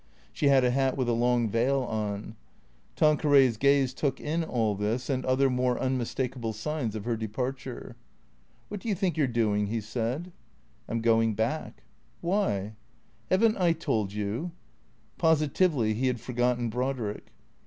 [0.33, 2.35] She had a hat with a long veil on.
[2.95, 7.95] Tanqueray's gaze took in all this and other more unmistakable signs of her departure."
[8.67, 10.31] What do you think you 're doing?" he said."
[10.89, 11.83] I 'm going back."
[12.21, 12.73] "Why?"
[13.29, 14.49] "Haven't I told you?"
[15.19, 17.27] Positively he had forgotten Brodrick.